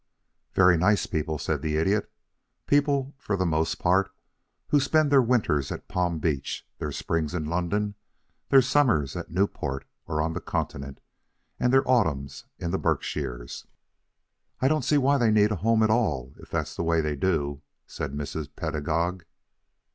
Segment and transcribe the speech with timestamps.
[0.55, 2.11] "Very nice people," said the Idiot.
[2.65, 4.09] "People, for the most part,
[4.69, 7.93] who spend their winters at Palm Beach, their springs in London,
[8.49, 11.01] their summers at Newport or on the Continent,
[11.59, 13.67] and their autumns in the Berkshires."
[14.59, 17.15] "I don't see why they need a home at all if that's the way they
[17.15, 18.49] do," said Mrs.
[18.55, 19.23] Pedagog.